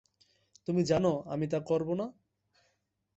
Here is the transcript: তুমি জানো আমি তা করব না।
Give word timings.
তুমি 0.67 0.81
জানো 0.83 1.11
আমি 1.25 1.45
তা 1.47 1.59
করব 1.59 1.89
না। 1.93 2.05